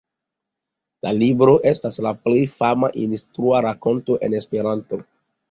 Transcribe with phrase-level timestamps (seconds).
[1.07, 5.03] La libro estas la plej fama instrua rakonto en Esperanto.